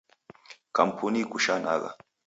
[0.75, 1.89] Kampuni ikushanagha.